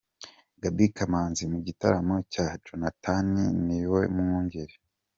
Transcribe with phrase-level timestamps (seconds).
[0.61, 3.27] Gaby Kamanzi mu gitaramo cya Jonathan
[3.65, 4.75] Niyomwungere.